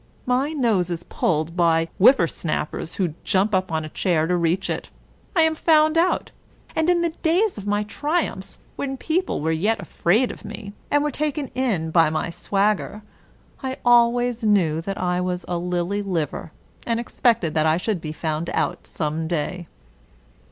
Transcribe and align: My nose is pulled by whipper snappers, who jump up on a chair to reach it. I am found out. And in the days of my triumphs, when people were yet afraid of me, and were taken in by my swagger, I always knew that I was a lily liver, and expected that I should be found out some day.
My 0.25 0.49
nose 0.51 0.89
is 0.89 1.03
pulled 1.03 1.55
by 1.55 1.87
whipper 1.99 2.25
snappers, 2.25 2.95
who 2.95 3.13
jump 3.23 3.53
up 3.53 3.71
on 3.71 3.85
a 3.85 3.89
chair 3.89 4.25
to 4.25 4.35
reach 4.35 4.67
it. 4.67 4.89
I 5.35 5.43
am 5.43 5.53
found 5.53 5.95
out. 5.95 6.31
And 6.75 6.89
in 6.89 7.03
the 7.03 7.11
days 7.21 7.55
of 7.59 7.67
my 7.67 7.83
triumphs, 7.83 8.57
when 8.77 8.97
people 8.97 9.41
were 9.41 9.51
yet 9.51 9.79
afraid 9.79 10.31
of 10.31 10.43
me, 10.43 10.73
and 10.89 11.03
were 11.03 11.11
taken 11.11 11.51
in 11.53 11.91
by 11.91 12.09
my 12.09 12.31
swagger, 12.31 13.03
I 13.61 13.77
always 13.85 14.43
knew 14.43 14.81
that 14.81 14.97
I 14.97 15.21
was 15.21 15.45
a 15.47 15.59
lily 15.59 16.01
liver, 16.01 16.51
and 16.83 16.99
expected 16.99 17.53
that 17.53 17.67
I 17.67 17.77
should 17.77 18.01
be 18.01 18.11
found 18.11 18.49
out 18.55 18.87
some 18.87 19.27
day. 19.27 19.67